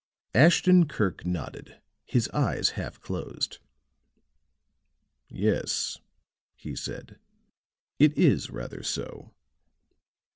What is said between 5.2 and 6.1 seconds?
"Yes,"